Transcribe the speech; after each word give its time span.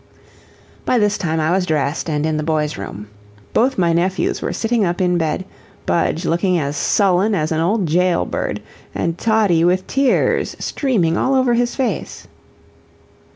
By 0.83 0.97
this 0.97 1.15
time 1.15 1.39
I 1.39 1.51
was 1.51 1.67
dressed 1.67 2.09
and 2.09 2.25
in 2.25 2.37
the 2.37 2.41
boy's 2.43 2.75
room. 2.75 3.07
Both 3.53 3.77
my 3.77 3.93
nephews 3.93 4.41
were 4.41 4.51
sitting 4.51 4.83
up 4.83 4.99
in 4.99 5.19
bed, 5.19 5.45
Budge 5.85 6.25
looking 6.25 6.57
as 6.57 6.75
sullen 6.75 7.35
as 7.35 7.51
an 7.51 7.59
old 7.59 7.85
jail 7.85 8.25
bird, 8.25 8.63
and 8.95 9.15
Toddie 9.15 9.63
with 9.63 9.85
tears 9.85 10.55
streaming 10.57 11.17
all 11.17 11.35
over 11.35 11.53
his 11.53 11.75
face. 11.75 12.27